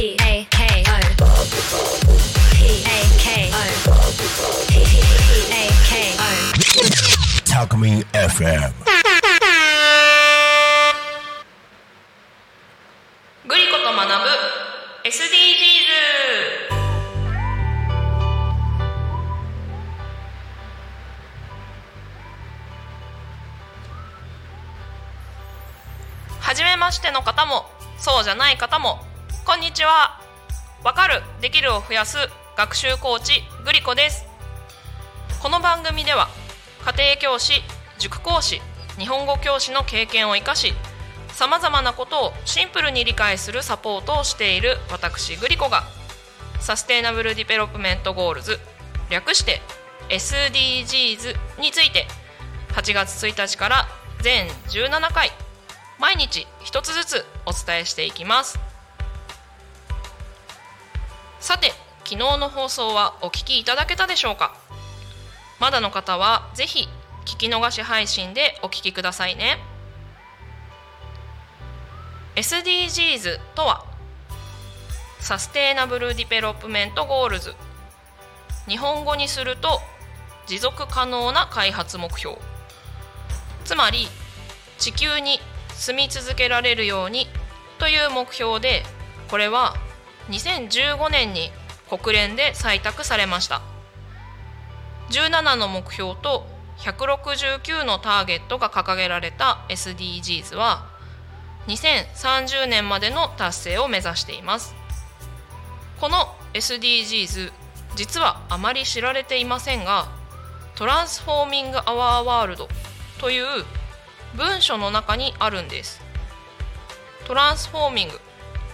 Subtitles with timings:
[0.00, 0.06] グ
[13.54, 14.24] リコと学ぶ
[15.04, 15.20] SDGs
[26.40, 27.66] はじめましての方も
[27.98, 29.09] そうじゃない方も。
[29.46, 30.20] こんにちは。
[30.84, 31.22] わかる。
[31.40, 32.18] できるを増やす
[32.56, 34.26] 学習コーチグリコです。
[35.42, 36.28] この番組では
[36.84, 37.62] 家庭教師
[37.98, 38.60] 塾講師
[38.98, 40.74] 日本語教師の経験を生かし
[41.28, 45.84] さまざまなことをシンプルに理解するサポートをしている私グリコが
[46.60, 48.58] Sustainable Development Goals
[49.08, 49.62] 略して
[50.10, 52.06] SDGs について
[52.74, 53.88] 8月1日から
[54.20, 55.30] 全17回
[55.98, 58.69] 毎日一つずつお伝えしていきます。
[61.50, 61.72] さて
[62.04, 64.54] 昨日の放送はお聞きいただけたでしょうか？
[65.58, 66.86] まだの方はぜひ
[67.26, 69.58] 聞き逃し配信でお聞きくださいね。
[72.36, 73.84] SDGs とは
[75.18, 77.56] Sustainable Development Goals。
[78.68, 79.80] 日本語にすると
[80.46, 82.36] 持続可能な開発目標。
[83.64, 84.06] つまり
[84.78, 87.26] 地球に住み続けられるように
[87.80, 88.84] という目標で
[89.28, 89.74] これは
[90.30, 91.50] 2015年に
[91.88, 93.62] 国連で採択されました。
[95.10, 96.46] 17の目標と
[96.78, 100.86] 169のターゲットが掲げられた SDGs は
[101.66, 104.74] 2030年までの達成を目指しています。
[106.00, 107.52] この SDGs
[107.96, 110.08] 実はあまり知られていませんが
[110.76, 112.68] トランスフォーミング・アワー・ワールド
[113.18, 113.64] という
[114.34, 116.00] 文書の中にあるんです。
[117.26, 118.20] トランスフォーミング。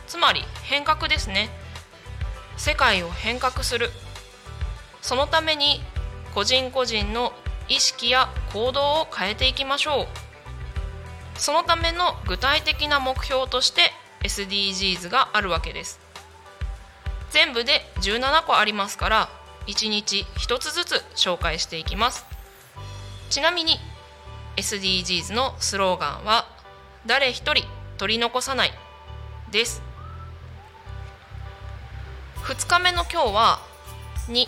[0.06, 1.50] つまり変革ですね。
[2.56, 3.90] 世界を変革する。
[5.02, 5.80] そのために
[6.34, 7.32] 個人個人の
[7.68, 10.06] 意識や行動を変えていきましょう。
[11.38, 16.00] そのための具体的な目標として SDGs があるわけです。
[17.30, 19.28] 全部で17個ありますから
[19.66, 22.24] 1日1つずつ紹介していきます。
[23.30, 23.78] ちなみに
[24.56, 26.46] SDGs のスローガンは
[27.04, 27.64] 誰一人
[27.98, 28.72] 取り残さない
[29.50, 29.85] です。
[32.46, 33.58] 2日目の今日は
[34.28, 34.46] 2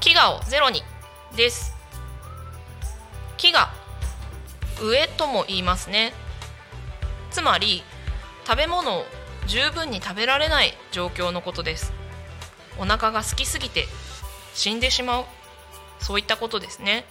[0.00, 0.82] 飢餓をゼロに。
[1.36, 1.74] です。
[3.36, 3.68] 飢餓
[4.76, 6.14] 飢えとも言いますね。
[7.30, 7.82] つまり
[8.46, 9.04] 食べ物を
[9.46, 11.92] 十分に食べられない状況のことです。
[12.78, 13.88] お腹が空きすぎて
[14.54, 15.24] 死んでしまう。
[16.00, 17.04] そういったことですね。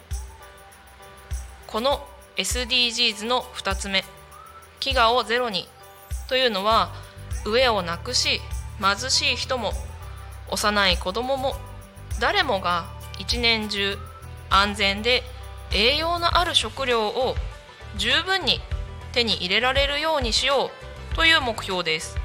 [1.68, 2.04] この
[2.36, 4.04] SDGs の2つ目。
[4.80, 5.70] 飢餓をゼロに。
[6.28, 6.90] というのは
[7.46, 8.42] 飢えをなくし
[8.80, 9.74] 貧しい人も
[10.50, 11.56] 幼い子供も
[12.20, 12.86] 誰もが
[13.20, 13.98] 一年中
[14.50, 15.24] 安全で
[15.74, 17.36] 栄養のある食料を
[17.98, 18.60] 十分に
[19.14, 20.72] 手に入れられるようにしよ
[21.12, 22.18] うという目標です。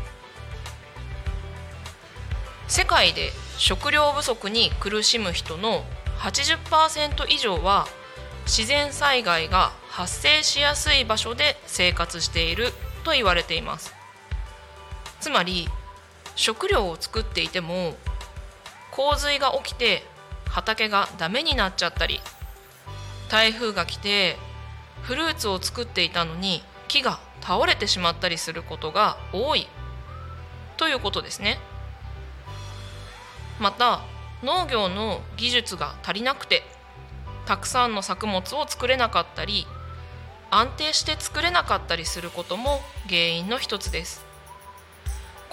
[2.68, 5.84] 世界で食料不足に苦しむ人の
[6.18, 7.86] 80%以上は
[8.44, 12.72] 自然災害が発生しやすい場所で生活している
[13.04, 13.95] と言われています。
[15.20, 15.68] つまり
[16.34, 17.94] 食料を作っていても
[18.90, 20.02] 洪水が起きて
[20.48, 22.20] 畑がダメになっちゃったり
[23.28, 24.36] 台風が来て
[25.02, 29.68] フルーツを作っていたのに木が倒れてしまったりすることが多い。
[30.76, 31.58] ということですね。
[33.58, 34.02] また
[34.42, 36.62] 農業の技術が足りなくて
[37.46, 39.66] たくさんの作物を作れなかったり
[40.50, 44.25] 安定して作れなかったりすることも原因の一つです。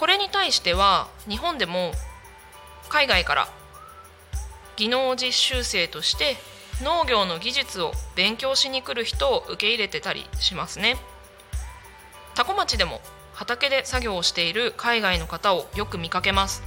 [0.03, 1.93] これに対しては日本でも
[2.89, 3.47] 海外から
[4.75, 6.35] 技能実習生として
[6.83, 10.97] 農業の技術を勉強しに来る人を受け入れてたりしますね。
[12.35, 12.99] 多古町でも
[13.33, 16.63] 畑で作業をしている海外の方をよく見かけます。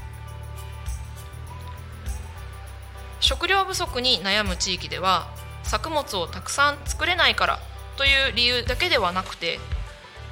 [3.21, 5.29] 食料不足に悩む地域では
[5.63, 7.59] 作物をたくさん作れないから
[7.99, 9.61] という理由だけではなくて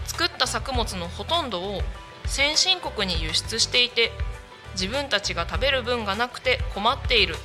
[0.06, 1.82] 作った作物のほとんどを
[2.26, 4.12] 先進国に輸出していて
[4.72, 7.36] 自分たちが食べる分がなくて困っている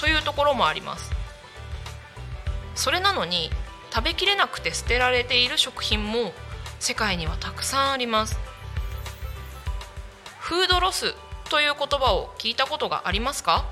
[0.00, 1.10] というところもあります。
[2.74, 3.50] それなのに
[3.92, 6.32] 食べきれなくて捨てられている食品も
[6.78, 8.38] 世界にはたくさんあります。
[10.38, 11.14] フードロス
[11.48, 13.64] という言葉を聞いたことがありますか？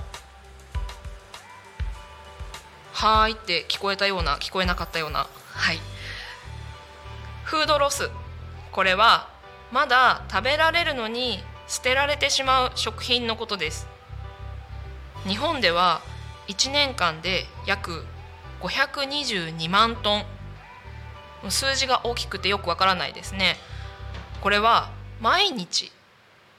[2.93, 5.27] はーいって聞こえたような聞こえなかったような。
[5.53, 5.79] はい。
[7.45, 8.11] フードロス。
[8.73, 9.29] これは
[9.75, 13.89] まだ食べられるのに捨てられてしまう食品のことです。
[15.27, 16.01] 日本では
[16.47, 18.05] 1年間で約
[18.61, 20.25] 522万トン。
[21.51, 23.57] 数字が大きくてよくわからないですね。
[24.43, 25.91] これは毎日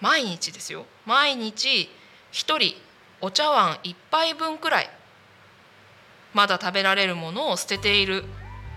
[0.01, 0.85] 毎日ですよ。
[1.05, 1.89] 毎日
[2.33, 2.75] 1人
[3.21, 4.89] お茶碗1杯分くらい
[6.33, 8.25] まだ食べられるものを捨てている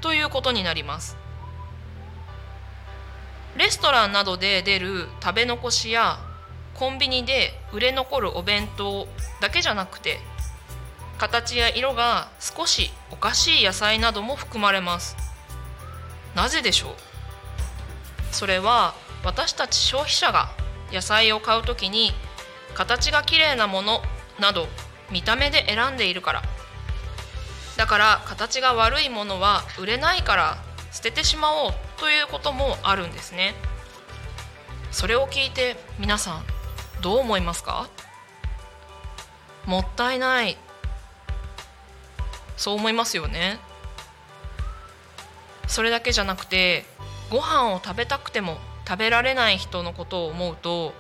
[0.01, 1.17] ということになります。
[3.59, 6.21] レストランなどで出る食べ残しや
[6.75, 9.09] コンビニで売れ残るお弁当
[9.41, 10.21] だけじゃなくて
[11.19, 15.17] 形や色が少しおかしい野菜なども含まれます。
[16.37, 16.93] なぜでしょう？
[18.31, 18.95] それは
[19.25, 20.51] 私たち消費者が
[20.93, 22.13] 野菜を買うときに
[22.75, 24.03] 形がきれいなもの
[24.39, 24.69] など
[25.11, 26.43] 見た目で選んでいるから。
[27.77, 30.59] だから形が悪いものは売れないから
[30.93, 31.73] 捨ててしまおう。
[31.99, 33.55] ということもあるんですね。
[34.91, 36.45] それを聞いて皆さん
[37.03, 37.89] どう思いますか？
[39.67, 40.57] もったいない。
[42.57, 43.59] そう思いますよね。
[45.67, 46.87] それだけじゃなくて
[47.31, 50.95] ご飯を食べたくても食べられない人のことを思うと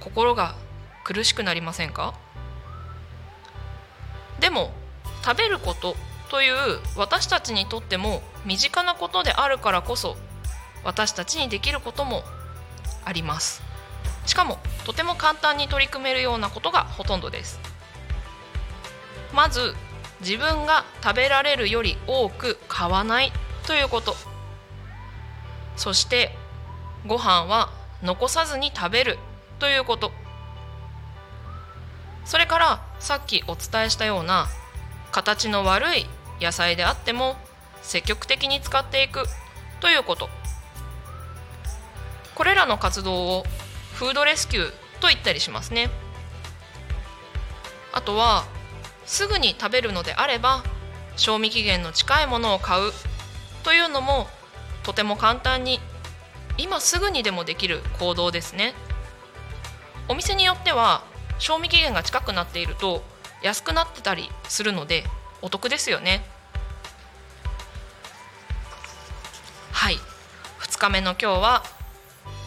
[0.00, 0.54] 心が
[1.02, 2.14] 苦しくなりませんか？
[4.40, 4.70] でも
[5.24, 5.96] 食べること
[6.30, 6.54] という
[6.96, 10.16] 私たちにとっても身近なことであるからこそ
[10.84, 12.22] 私たちにできることも
[13.04, 13.62] あります。
[14.26, 17.58] しかもとても簡単に取り組めるようなことがほとんどです。
[19.32, 19.74] まず
[20.20, 23.32] 自分が食べられるより多く買わない
[23.66, 24.14] ということ。
[25.76, 26.36] そして
[27.06, 27.70] ご飯は
[28.02, 29.18] 残さずに食べる
[29.58, 30.12] ということ。
[32.24, 34.46] それからさっきお伝えしたような
[35.12, 36.06] 形の悪い
[36.40, 37.36] 野菜であっても
[37.82, 39.24] 積極的に使っていく
[39.80, 40.28] ということ。
[42.34, 43.44] これらの活動を
[43.94, 44.70] フードレスキュー
[45.00, 45.90] と言ったりしますね。
[47.92, 48.44] あとは
[49.06, 50.64] すぐに食べるのであれば
[51.16, 52.92] 賞味期限の近いものを買う
[53.62, 54.26] というのも
[54.82, 55.80] とても簡単に
[56.58, 58.74] 今すぐにでもできる行動ですね。
[60.08, 61.02] お店によっては
[61.38, 63.02] 賞味期限が近くなっていると
[63.42, 65.04] 安くなってたりするので
[65.40, 66.24] お得ですよね。
[69.72, 69.98] はい。
[70.60, 71.62] 2日目の今日は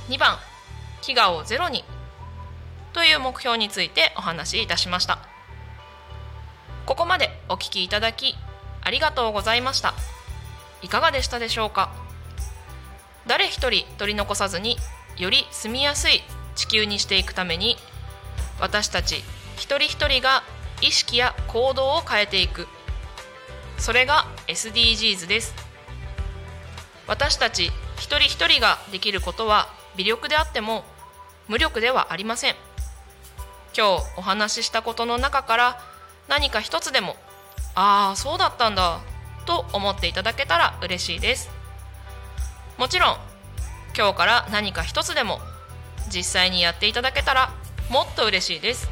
[0.10, 0.38] 2番
[1.02, 1.84] 飢餓をゼロに。
[2.94, 5.20] という目標についてお話しいたしました。
[6.86, 8.36] ここまでお聞きいただき
[8.82, 9.94] ありがとうございました。
[10.82, 11.92] いかがでしたでしょうか？
[13.28, 14.78] 誰一人取り残さずに
[15.18, 16.24] より住みやすい
[16.56, 17.76] 地球にしていくために
[18.60, 19.18] 私たち
[19.58, 20.44] 一人一人が
[20.82, 22.68] 意識や行動を変えていく。
[23.78, 25.54] それが SDGs です。
[27.06, 30.86] 私たち一人一人ができることは微力であっても
[31.48, 32.56] 無力ではありません。
[33.76, 35.82] 今日お話ししたことの中から
[36.28, 37.16] 何か一つでも
[37.76, 39.02] ああそうだったんだ
[39.46, 41.50] と思っていただけたら嬉しいです。
[42.78, 43.18] もちろん
[43.96, 45.40] 今日から何か一つでも
[46.14, 47.52] 実際にやっていただけたら
[47.90, 48.90] もっと嬉しいです。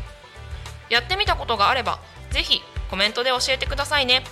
[0.89, 1.99] やってみたことがあれば
[2.31, 4.23] ぜひコメントで教えてくださいね。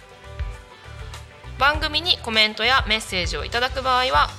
[1.60, 4.30] 番組にコメントやメッセージをいただく場合は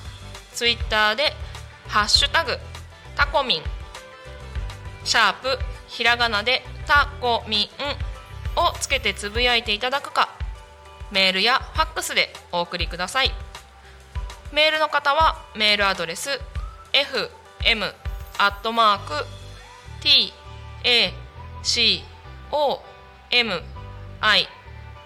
[0.53, 1.35] Twitter で
[1.89, 2.57] 「ハッシュタグ
[3.17, 3.63] タコミン」
[5.05, 7.71] シャープひらがなでタコミ
[8.57, 10.31] ンをつけてつぶやいていただくか
[11.11, 13.33] メールやファックスでお送りください。
[14.55, 16.31] メールの方はメールアドレス
[16.93, 17.93] fm
[18.38, 19.26] アットマーク
[20.00, 20.33] t
[20.85, 21.12] a
[21.64, 22.05] c
[22.53, 22.81] o
[23.33, 23.62] m
[24.21, 24.49] i